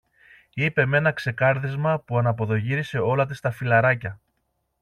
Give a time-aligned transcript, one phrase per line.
[0.53, 4.19] είπε μ' ένα ξεκάρδισμα που αναποδογύρισε όλα της τα φυλλαράκια